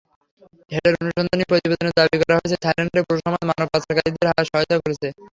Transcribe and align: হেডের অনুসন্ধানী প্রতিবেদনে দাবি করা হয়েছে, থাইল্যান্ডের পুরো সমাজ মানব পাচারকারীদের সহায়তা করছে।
হেডের 0.71 0.95
অনুসন্ধানী 1.01 1.43
প্রতিবেদনে 1.49 1.91
দাবি 1.97 2.15
করা 2.21 2.35
হয়েছে, 2.37 2.57
থাইল্যান্ডের 2.63 3.05
পুরো 3.07 3.19
সমাজ 3.25 3.41
মানব 3.49 3.67
পাচারকারীদের 3.73 4.17
সহায়তা 4.49 4.75
করছে। 4.79 5.07